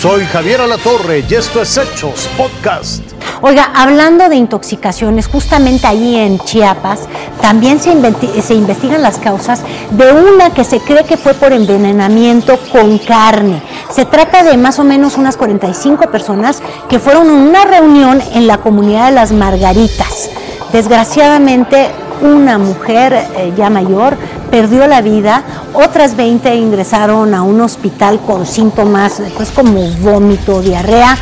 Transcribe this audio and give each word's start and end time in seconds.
Soy 0.00 0.24
Javier 0.24 0.62
Alatorre 0.62 1.22
y 1.28 1.34
esto 1.34 1.60
es 1.60 1.76
Hechos 1.76 2.26
Podcast. 2.34 3.02
Oiga, 3.42 3.70
hablando 3.74 4.30
de 4.30 4.36
intoxicaciones, 4.36 5.26
justamente 5.26 5.86
ahí 5.86 6.16
en 6.16 6.38
Chiapas 6.38 7.00
también 7.42 7.78
se, 7.78 7.92
se, 8.40 8.54
investigan 8.54 9.02
las 9.02 9.18
causas 9.18 9.62
de 9.90 10.10
una 10.10 10.54
que 10.54 10.64
se 10.64 10.80
cree 10.80 11.04
que 11.04 11.18
fue 11.18 11.34
por 11.34 11.52
envenenamiento 11.52 12.58
con 12.72 12.96
carne. 12.96 13.60
Se 13.90 14.06
trata 14.06 14.42
de 14.42 14.56
más 14.56 14.78
o 14.78 14.84
menos 14.84 15.18
unas 15.18 15.36
45 15.36 16.10
personas 16.10 16.62
que 16.88 16.98
fueron 16.98 17.28
a 17.28 17.34
una 17.34 17.64
reunión 17.66 18.22
en 18.32 18.46
la 18.46 18.56
comunidad 18.56 19.10
de 19.10 19.16
las 19.16 19.32
Margaritas. 19.32 20.30
Desgraciadamente, 20.72 21.90
una 22.22 22.58
mujer 22.58 23.12
eh, 23.12 23.52
ya 23.56 23.70
mayor 23.70 24.16
perdió 24.50 24.86
la 24.86 25.00
vida, 25.00 25.42
otras 25.74 26.16
20 26.16 26.54
ingresaron 26.54 27.34
a 27.34 27.42
un 27.42 27.60
hospital 27.60 28.20
con 28.20 28.46
síntomas 28.46 29.22
pues 29.36 29.50
como 29.50 29.80
vómito, 30.00 30.60
diarrea, 30.60 31.16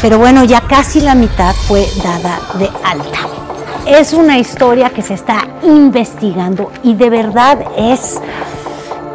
pero 0.00 0.18
bueno, 0.18 0.44
ya 0.44 0.60
casi 0.60 1.00
la 1.00 1.14
mitad 1.14 1.54
fue 1.66 1.86
dada 2.02 2.40
de 2.58 2.68
alta. 2.84 3.18
Es 3.86 4.12
una 4.12 4.38
historia 4.38 4.90
que 4.90 5.02
se 5.02 5.14
está 5.14 5.46
investigando 5.62 6.70
y 6.82 6.94
de 6.94 7.10
verdad 7.10 7.58
es 7.76 8.20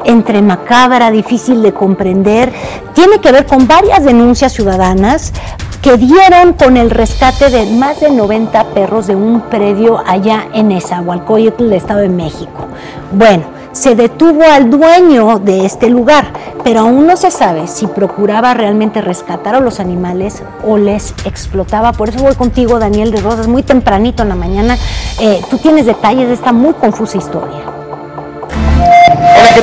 entre 0.06 0.42
macabra, 0.42 1.12
difícil 1.12 1.62
de 1.62 1.74
comprender, 1.74 2.52
tiene 2.94 3.20
que 3.20 3.32
ver 3.32 3.46
con 3.46 3.68
varias 3.68 4.04
denuncias 4.04 4.54
ciudadanas 4.54 5.34
que 5.82 5.98
dieron 5.98 6.54
con 6.54 6.76
el 6.76 6.90
rescate 6.90 7.50
de 7.50 7.66
más 7.66 8.02
de 8.02 8.12
90 8.12 8.64
perros 8.74 9.08
de 9.08 9.16
un 9.16 9.42
predio 9.42 10.04
allá 10.06 10.48
en 10.54 10.72
Esahualcoyotl, 10.72 11.64
el 11.64 11.74
Estado 11.74 12.02
de 12.02 12.10
México. 12.10 12.68
Bueno, 13.12 13.46
se 13.72 13.96
detuvo 13.96 14.44
al 14.44 14.70
dueño 14.70 15.40
de 15.40 15.66
este 15.66 15.90
lugar, 15.90 16.34
pero 16.66 16.82
aún 16.82 17.08
no 17.08 17.16
se 17.16 17.32
sabe 17.32 17.68
si 17.68 17.88
procuraba 17.88 18.54
realmente 18.54 19.02
rescatar 19.02 19.56
a 19.56 19.62
los 19.62 19.80
animales 19.80 20.44
o 20.68 20.78
les 20.78 21.14
explotaba. 21.24 21.94
Por 21.94 22.10
eso 22.10 22.20
voy 22.20 22.36
contigo, 22.36 22.78
Daniel 22.78 23.12
de 23.12 23.22
Rosas, 23.22 23.48
muy 23.48 23.64
tempranito 23.64 24.24
en 24.24 24.30
la 24.30 24.36
mañana. 24.36 24.78
Eh, 25.22 25.42
tú 25.50 25.58
tienes 25.60 25.86
detalles 25.86 26.28
de 26.28 26.34
esta 26.34 26.52
muy 26.52 26.74
confusa 26.74 27.18
historia. 27.18 27.79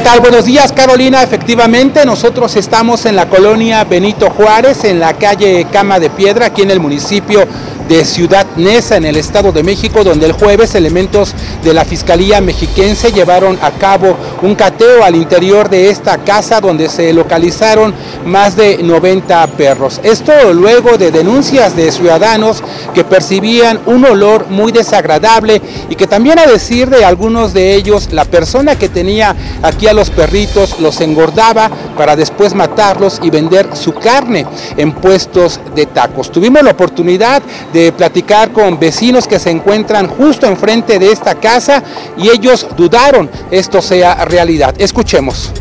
Buenos 0.07 0.45
días, 0.47 0.73
Carolina. 0.73 1.23
Efectivamente, 1.23 2.07
nosotros 2.07 2.55
estamos 2.57 3.05
en 3.07 3.17
la 3.17 3.29
colonia 3.29 3.85
Benito 3.85 4.31
Juárez, 4.31 4.85
en 4.85 5.01
la 5.01 5.15
calle 5.15 5.67
Cama 5.71 5.99
de 5.99 6.11
Piedra, 6.11 6.47
aquí 6.47 6.63
en 6.63 6.71
el 6.71 6.81
municipio 6.81 7.47
de 7.89 8.05
Ciudad 8.05 8.47
Neza, 8.57 8.97
en 8.97 9.05
el 9.05 9.17
Estado 9.17 9.53
de 9.53 9.63
México, 9.63 10.05
donde 10.05 10.27
el 10.27 10.33
jueves 10.33 10.75
elementos 10.75 11.35
de 11.63 11.75
la 11.75 11.85
Fiscalía 11.85 12.41
Mexiquense 12.41 13.13
llevaron 13.13 13.59
a 13.63 13.71
cabo 13.73 14.17
un 14.43 14.55
cateo 14.55 15.05
al 15.05 15.15
interior 15.15 15.69
de 15.69 15.91
esta 15.91 16.19
casa, 16.19 16.61
donde 16.61 16.89
se 16.89 17.13
localizaron 17.13 17.95
más 18.25 18.57
de 18.57 18.83
90 18.83 19.47
perros. 19.49 20.01
Esto 20.03 20.33
luego 20.53 20.99
de 20.99 21.11
denuncias 21.11 21.77
de 21.77 21.91
ciudadanos 21.93 22.63
que 22.95 23.05
percibían 23.05 23.81
un 23.87 24.05
olor 24.05 24.47
muy 24.49 24.73
desagradable 24.73 25.61
y 25.89 25.95
que 25.95 26.07
también 26.07 26.39
a 26.39 26.47
decir 26.47 26.89
de 26.91 27.05
algunos 27.05 27.53
de 27.53 27.75
ellos, 27.75 28.09
la 28.13 28.25
persona 28.25 28.77
que 28.77 28.89
tenía 28.89 29.35
aquí 29.63 29.87
a 29.87 29.93
los 29.93 30.11
perritos 30.11 30.81
los 30.81 31.01
engordaba 31.01 31.71
para 31.97 32.17
después 32.17 32.55
matarlos 32.55 33.21
y 33.23 33.31
vender 33.31 33.69
su 33.75 33.93
carne 33.95 34.47
en 34.77 34.93
puestos 34.93 35.61
de 35.75 35.87
tacos. 35.87 36.31
Tuvimos 36.31 36.63
la 36.63 36.73
oportunidad 36.73 37.43
de 37.73 37.76
platicar 37.97 38.53
con 38.53 38.79
vecinos 38.79 39.27
que 39.27 39.39
se 39.39 39.51
encuentran 39.51 40.09
justo 40.09 40.47
enfrente 40.47 40.99
de 40.99 41.13
esta 41.13 41.35
casa 41.35 41.83
y 42.17 42.29
ellos 42.29 42.67
dudaron 42.77 43.31
esto 43.51 43.83
sea 43.83 44.25
realidad. 44.25 44.75
Escuchemos. 44.79 45.53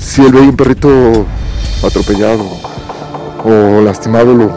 Si 0.00 0.22
él 0.22 0.32
veía 0.32 0.48
un 0.48 0.56
perrito 0.56 1.26
atropellado 1.86 2.44
o 3.44 3.80
lastimado, 3.80 4.34
lo, 4.34 4.50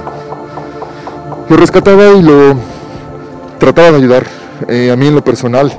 lo 1.49 1.57
rescataba 1.57 2.09
y 2.17 2.21
lo 2.21 2.55
trataba 3.59 3.91
de 3.91 3.97
ayudar. 3.97 4.25
Eh, 4.67 4.91
a 4.91 4.95
mí 4.95 5.07
en 5.07 5.15
lo 5.15 5.23
personal 5.23 5.71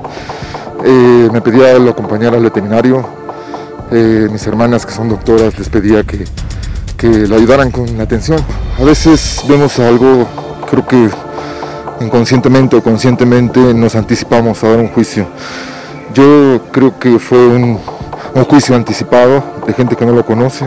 eh, 0.83 1.29
me 1.31 1.41
pedía 1.41 1.77
lo 1.79 1.91
acompañar 1.91 2.35
al 2.35 2.43
veterinario. 2.43 3.05
Eh, 3.91 4.27
mis 4.31 4.45
hermanas 4.47 4.85
que 4.85 4.91
son 4.91 5.09
doctoras 5.09 5.57
les 5.57 5.69
pedía 5.69 6.03
que, 6.03 6.25
que 6.97 7.27
lo 7.27 7.35
ayudaran 7.35 7.71
con 7.71 7.99
atención. 7.99 8.39
A 8.79 8.83
veces 8.83 9.43
vemos 9.47 9.79
algo 9.79 10.27
creo 10.83 10.87
que 10.87 12.03
inconscientemente 12.03 12.75
o 12.75 12.83
conscientemente 12.83 13.73
nos 13.73 13.95
anticipamos 13.95 14.61
a 14.63 14.69
dar 14.69 14.79
un 14.79 14.89
juicio. 14.89 15.27
Yo 16.13 16.61
creo 16.71 16.99
que 16.99 17.19
fue 17.19 17.47
un, 17.47 17.79
un 18.33 18.43
juicio 18.43 18.75
anticipado 18.75 19.43
de 19.65 19.73
gente 19.73 19.95
que 19.95 20.05
no 20.05 20.11
lo 20.11 20.25
conoce, 20.25 20.65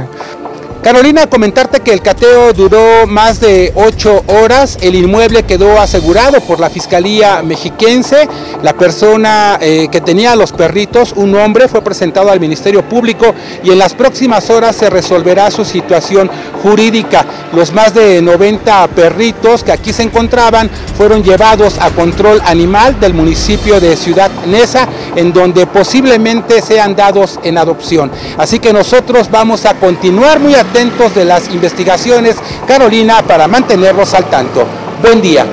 Carolina, 0.83 1.27
comentarte 1.27 1.81
que 1.81 1.93
el 1.93 2.00
cateo 2.00 2.53
duró 2.53 3.05
más 3.09 3.41
de 3.41 3.72
ocho 3.75 4.22
horas, 4.28 4.78
el 4.81 4.94
inmueble 4.94 5.43
quedó 5.43 5.81
asegurado 5.81 6.41
por 6.41 6.61
la 6.61 6.71
Fiscalía 6.71 7.43
Mexiquense, 7.43 8.28
la 8.62 8.75
persona 8.75 9.59
eh, 9.61 9.89
que 9.91 10.00
tenía 10.00 10.37
los 10.37 10.53
perritos, 10.53 11.15
un 11.16 11.34
hombre, 11.34 11.66
fue 11.66 11.83
presentado 11.83 12.31
al 12.31 12.39
Ministerio 12.39 12.84
Público 12.84 13.34
y 13.65 13.72
en 13.72 13.78
las 13.78 13.94
próximas 13.94 14.50
horas 14.50 14.77
se 14.77 14.89
resolverá 14.89 15.50
su 15.50 15.65
situación 15.65 16.31
jurídica. 16.62 17.27
Los 17.53 17.72
más 17.72 17.93
de 17.93 18.22
90 18.22 18.87
perritos 18.89 19.65
que 19.65 19.72
aquí 19.72 19.93
se 19.93 20.05
encontraban 20.05 20.71
fueron 20.97 21.25
llevados 21.25 21.77
a 21.81 21.91
control 21.91 22.41
animal 22.47 23.00
del 23.00 23.15
municipio 23.15 23.81
de 23.81 23.97
Ciudad 23.97 24.31
Neza, 24.47 24.87
en 25.16 25.33
donde 25.33 25.66
posiblemente 25.66 26.62
sean 26.62 26.95
dados 26.95 27.41
en 27.43 27.59
adopción. 27.59 28.12
Así 28.39 28.60
que 28.60 28.72
nosotros 28.72 29.28
vamos 29.28 29.66
a 29.66 29.75
continuar 29.75 30.39
muy 30.39 30.55
atentos 30.55 30.67
atentos 30.68 31.14
de 31.14 31.24
las 31.24 31.48
investigaciones, 31.48 32.36
Carolina, 32.66 33.22
para 33.22 33.48
mantenerlos 33.48 34.12
al 34.14 34.24
tanto. 34.26 34.66
Buen 35.02 35.22
día. 35.22 35.46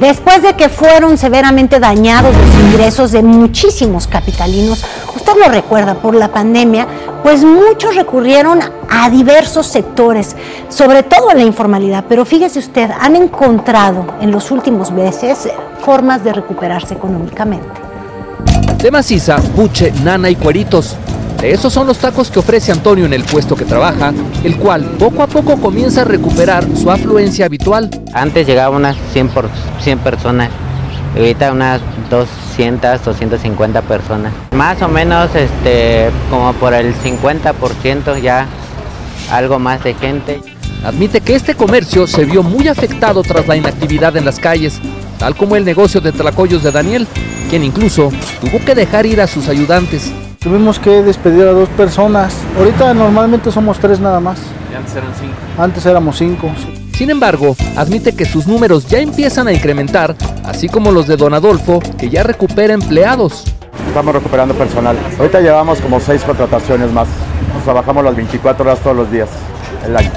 Después 0.00 0.42
de 0.42 0.54
que 0.54 0.68
fueron 0.68 1.16
severamente 1.16 1.78
dañados 1.78 2.34
los 2.34 2.72
ingresos 2.72 3.12
de 3.12 3.22
muchísimos 3.22 4.06
capitalinos, 4.06 4.84
usted 5.14 5.32
lo 5.38 5.48
recuerda 5.48 5.94
por 5.94 6.14
la 6.14 6.28
pandemia, 6.32 6.88
pues 7.22 7.44
muchos 7.44 7.94
recurrieron 7.94 8.60
a 8.88 9.10
diversos 9.10 9.66
sectores, 9.66 10.34
sobre 10.68 11.04
todo 11.04 11.30
a 11.30 11.34
la 11.34 11.42
informalidad, 11.42 12.04
pero 12.08 12.24
fíjese 12.24 12.58
usted, 12.58 12.90
han 12.98 13.14
encontrado 13.14 14.06
en 14.20 14.32
los 14.32 14.50
últimos 14.50 14.90
meses 14.90 15.48
formas 15.84 16.24
de 16.24 16.32
recuperarse 16.32 16.94
económicamente. 16.94 17.68
De 18.78 18.90
maciza, 18.90 19.36
buche, 19.54 19.92
nana 20.02 20.30
y 20.30 20.34
cueritos 20.34 20.96
esos 21.42 21.72
son 21.72 21.88
los 21.88 21.98
tacos 21.98 22.30
que 22.30 22.38
ofrece 22.38 22.70
Antonio 22.70 23.04
en 23.04 23.12
el 23.12 23.24
puesto 23.24 23.56
que 23.56 23.64
trabaja, 23.64 24.12
el 24.44 24.56
cual 24.56 24.84
poco 24.98 25.22
a 25.22 25.26
poco 25.26 25.56
comienza 25.56 26.02
a 26.02 26.04
recuperar 26.04 26.64
su 26.76 26.90
afluencia 26.90 27.46
habitual. 27.46 27.90
Antes 28.14 28.46
llegaba 28.46 28.76
unas 28.76 28.96
100, 29.12 29.28
por, 29.28 29.48
100 29.80 29.98
personas, 29.98 30.50
ahorita 31.16 31.50
unas 31.50 31.80
200, 32.10 33.04
250 33.04 33.82
personas. 33.82 34.32
Más 34.52 34.80
o 34.82 34.88
menos 34.88 35.34
este, 35.34 36.10
como 36.30 36.52
por 36.54 36.74
el 36.74 36.94
50% 36.94 38.20
ya 38.20 38.46
algo 39.30 39.58
más 39.58 39.82
de 39.82 39.94
gente. 39.94 40.40
Admite 40.84 41.20
que 41.20 41.34
este 41.34 41.54
comercio 41.54 42.06
se 42.06 42.24
vio 42.24 42.42
muy 42.42 42.68
afectado 42.68 43.22
tras 43.22 43.48
la 43.48 43.56
inactividad 43.56 44.16
en 44.16 44.24
las 44.24 44.38
calles, 44.38 44.80
tal 45.18 45.34
como 45.36 45.56
el 45.56 45.64
negocio 45.64 46.00
de 46.00 46.12
tlacoyos 46.12 46.62
de 46.62 46.70
Daniel, 46.70 47.06
quien 47.50 47.64
incluso 47.64 48.10
tuvo 48.40 48.64
que 48.64 48.74
dejar 48.74 49.06
ir 49.06 49.20
a 49.20 49.26
sus 49.26 49.48
ayudantes. 49.48 50.12
Tuvimos 50.42 50.80
que 50.80 51.02
despedir 51.02 51.42
a 51.42 51.52
dos 51.52 51.68
personas. 51.68 52.34
Ahorita 52.58 52.92
normalmente 52.94 53.52
somos 53.52 53.78
tres 53.78 54.00
nada 54.00 54.18
más. 54.18 54.40
¿Y 54.72 54.74
antes 54.74 54.96
eran 54.96 55.14
cinco? 55.14 55.34
Antes 55.56 55.86
éramos 55.86 56.18
cinco. 56.18 56.50
Sin 56.94 57.10
embargo, 57.10 57.54
admite 57.76 58.16
que 58.16 58.24
sus 58.24 58.48
números 58.48 58.88
ya 58.88 58.98
empiezan 58.98 59.46
a 59.46 59.52
incrementar, 59.52 60.16
así 60.44 60.68
como 60.68 60.90
los 60.90 61.06
de 61.06 61.16
Don 61.16 61.32
Adolfo, 61.32 61.80
que 61.96 62.10
ya 62.10 62.24
recupera 62.24 62.74
empleados. 62.74 63.44
Estamos 63.86 64.14
recuperando 64.14 64.54
personal. 64.54 64.96
Ahorita 65.16 65.40
llevamos 65.40 65.80
como 65.80 66.00
seis 66.00 66.22
contrataciones 66.24 66.90
más. 66.90 67.06
trabajamos 67.64 68.02
las 68.04 68.16
24 68.16 68.64
horas 68.64 68.80
todos 68.80 68.96
los 68.96 69.12
días, 69.12 69.28
el 69.86 69.96
año. 69.96 70.10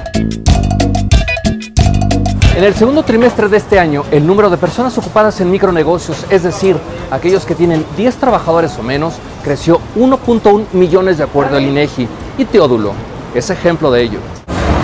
En 2.55 2.63
el 2.63 2.73
segundo 2.73 3.03
trimestre 3.03 3.49
de 3.49 3.57
este 3.57 3.79
año, 3.79 4.05
el 4.11 4.25
número 4.25 4.49
de 4.49 4.55
personas 4.55 4.97
ocupadas 4.97 5.41
en 5.41 5.51
micronegocios, 5.51 6.25
es 6.29 6.43
decir, 6.43 6.77
aquellos 7.11 7.43
que 7.43 7.53
tienen 7.53 7.85
10 7.97 8.15
trabajadores 8.15 8.77
o 8.79 8.83
menos, 8.83 9.15
creció 9.43 9.81
1.1 9.97 10.67
millones 10.71 11.17
de 11.17 11.25
acuerdo 11.25 11.57
al 11.57 11.63
INEGI. 11.65 12.07
Y 12.37 12.45
Teodulo 12.45 12.93
es 13.33 13.49
ejemplo 13.49 13.91
de 13.91 14.03
ello. 14.03 14.19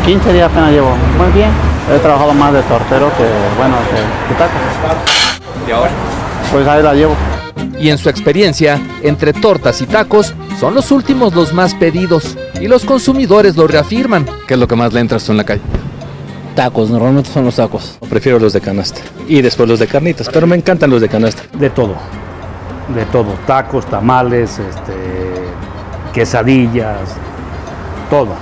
15 0.06 0.34
días 0.34 0.52
apenas 0.52 0.72
llevo. 0.72 0.90
Muy 1.18 1.32
bien. 1.32 1.50
He 1.90 1.98
trabajado 2.00 2.34
más 2.34 2.52
de 2.52 2.62
tortero 2.64 3.10
que, 3.16 3.24
bueno, 3.58 3.78
que, 4.28 4.36
tacos. 4.36 5.66
¿Y 5.66 5.72
ahora? 5.72 5.92
Pues 6.52 6.68
ahí 6.68 6.84
la 6.84 6.94
llevo. 6.94 7.16
Y 7.80 7.90
en 7.90 7.98
su 7.98 8.10
experiencia, 8.10 8.82
entre 9.02 9.32
tortas 9.32 9.82
y 9.82 9.86
tacos, 9.86 10.34
son 10.60 10.76
los 10.76 10.92
últimos 10.92 11.34
los 11.34 11.54
más 11.54 11.74
pedidos. 11.76 12.36
Y 12.60 12.68
los 12.68 12.84
consumidores 12.84 13.56
lo 13.56 13.66
reafirman. 13.66 14.26
¿Qué 14.46 14.56
es 14.56 14.60
lo 14.60 14.68
que 14.68 14.76
más 14.76 14.92
le 14.92 15.00
entras 15.00 15.24
tú 15.24 15.32
en 15.32 15.38
la 15.38 15.46
calle? 15.46 15.62
Tacos, 16.62 16.92
normalmente 16.92 17.32
son 17.32 17.44
los 17.44 17.56
tacos. 17.56 17.98
Prefiero 18.08 18.38
los 18.38 18.54
de 18.54 18.62
canasta 18.62 19.02
y 19.28 19.42
después 19.42 19.68
los 19.68 19.80
de 19.80 19.88
carnitas, 19.88 20.30
pero 20.32 20.46
me 20.46 20.56
encantan 20.56 20.92
los 20.92 21.02
de 21.02 21.10
canasta. 21.10 21.42
De 21.58 21.72
todo, 21.72 21.96
de 22.94 23.04
todo, 23.06 23.34
tacos, 23.48 23.84
tamales, 23.88 24.60
este, 24.60 24.94
quesadillas, 26.14 27.16
todo. 28.12 28.36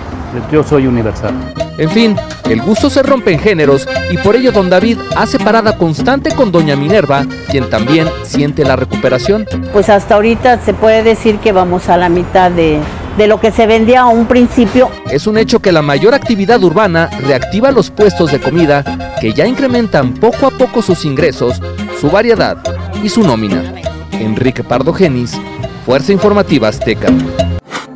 Yo 0.52 0.66
soy 0.66 0.86
universal. 0.86 1.34
En 1.78 1.90
fin, 1.90 2.18
El 2.50 2.62
gusto 2.62 2.90
se 2.90 3.04
rompe 3.04 3.32
en 3.32 3.40
géneros 3.40 3.88
y 4.12 4.18
por 4.18 4.36
ello 4.36 4.52
don 4.52 4.70
David 4.70 4.98
hace 5.16 5.40
parada 5.40 5.78
constante 5.78 6.36
con 6.36 6.52
doña 6.52 6.76
Minerva, 6.76 7.26
quien 7.50 7.70
también 7.70 8.10
siente 8.24 8.66
la 8.66 8.76
recuperación. 8.76 9.48
Pues 9.72 9.88
hasta 9.88 10.16
ahorita 10.16 10.60
se 10.60 10.74
puede 10.74 11.04
decir 11.04 11.38
que 11.38 11.54
vamos 11.54 11.88
a 11.88 11.96
la 11.96 12.10
mitad 12.10 12.52
de, 12.52 12.80
de 13.18 13.28
lo 13.28 13.40
que 13.40 13.52
se 13.52 13.68
vendía 13.68 14.02
a 14.02 14.08
un 14.08 14.26
principio. 14.26 14.90
Es 15.10 15.28
un 15.28 15.38
hecho 15.38 15.60
que 15.60 15.72
la 15.72 15.82
mayor 15.82 16.14
actividad 16.14 16.64
urbana 16.64 17.10
reactiva 17.22 17.72
los 17.72 17.90
puestos 17.90 18.32
de 18.32 18.40
comida 18.40 18.84
que 19.20 19.34
ya 19.34 19.46
incrementan 19.46 20.14
poco 20.14 20.48
a 20.48 20.52
poco 20.52 20.82
sus 20.82 21.06
ingresos, 21.06 21.62
su 22.00 22.10
variedad 22.10 22.58
y 23.04 23.10
su 23.10 23.24
nómina. 23.24 23.74
Enrique 24.12 24.64
Pardo 24.64 24.94
Genis, 24.94 25.40
Fuerza 25.86 26.12
Informativa 26.12 26.68
Azteca. 26.68 27.10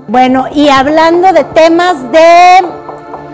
Bueno, 0.07 0.45
y 0.54 0.69
hablando 0.69 1.31
de 1.33 1.44
temas 1.44 2.12
de 2.12 2.83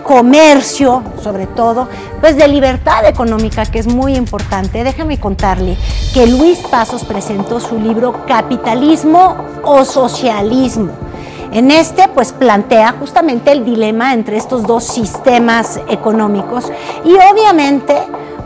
comercio, 0.02 1.02
sobre 1.22 1.46
todo, 1.46 1.88
pues 2.20 2.36
de 2.36 2.48
libertad 2.48 3.04
económica, 3.06 3.66
que 3.66 3.78
es 3.78 3.86
muy 3.86 4.16
importante, 4.16 4.82
déjame 4.82 5.20
contarle 5.20 5.76
que 6.12 6.26
Luis 6.26 6.58
Pasos 6.70 7.04
presentó 7.04 7.60
su 7.60 7.78
libro 7.78 8.24
Capitalismo 8.26 9.36
o 9.62 9.84
Socialismo. 9.84 11.09
En 11.52 11.70
este, 11.70 12.08
pues 12.08 12.32
plantea 12.32 12.92
justamente 12.98 13.50
el 13.52 13.64
dilema 13.64 14.14
entre 14.14 14.36
estos 14.36 14.66
dos 14.66 14.84
sistemas 14.84 15.80
económicos 15.88 16.70
y 17.04 17.14
obviamente 17.14 17.96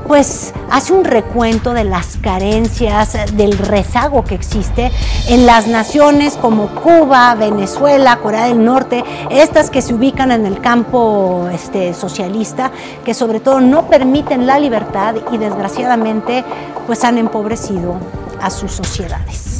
pues 0.06 0.52
hace 0.70 0.92
un 0.92 1.04
recuento 1.04 1.72
de 1.72 1.84
las 1.84 2.16
carencias, 2.18 3.14
del 3.36 3.56
rezago 3.56 4.24
que 4.24 4.34
existe 4.34 4.90
en 5.28 5.46
las 5.46 5.66
naciones 5.66 6.34
como 6.34 6.68
Cuba, 6.68 7.34
Venezuela, 7.34 8.18
Corea 8.18 8.46
del 8.46 8.64
Norte, 8.64 9.02
estas 9.30 9.70
que 9.70 9.82
se 9.82 9.94
ubican 9.94 10.30
en 10.30 10.46
el 10.46 10.60
campo 10.60 11.48
este, 11.52 11.94
socialista, 11.94 12.70
que 13.04 13.14
sobre 13.14 13.40
todo 13.40 13.60
no 13.60 13.88
permiten 13.88 14.46
la 14.46 14.58
libertad 14.58 15.14
y 15.32 15.38
desgraciadamente 15.38 16.44
pues 16.86 17.04
han 17.04 17.18
empobrecido 17.18 17.96
a 18.40 18.50
sus 18.50 18.72
sociedades. 18.72 19.53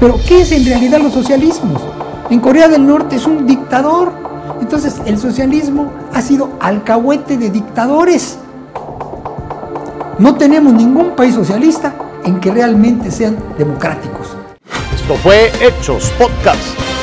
Pero 0.00 0.18
¿qué 0.26 0.42
es 0.42 0.52
en 0.52 0.64
realidad 0.64 1.00
los 1.00 1.12
socialismos? 1.12 1.82
En 2.30 2.40
Corea 2.40 2.68
del 2.68 2.86
Norte 2.86 3.16
es 3.16 3.26
un 3.26 3.46
dictador 3.46 4.26
entonces 4.60 5.00
el 5.06 5.18
socialismo 5.18 5.92
ha 6.12 6.22
sido 6.22 6.50
alcahuete 6.60 7.36
de 7.36 7.50
dictadores. 7.50 8.38
No 10.18 10.34
tenemos 10.36 10.72
ningún 10.72 11.10
país 11.10 11.34
socialista 11.34 11.94
en 12.24 12.40
que 12.40 12.50
realmente 12.50 13.10
sean 13.10 13.36
democráticos. 13.58 14.28
Esto 14.94 15.14
fue 15.16 15.52
Hechos 15.60 16.10
Podcast. 16.18 16.95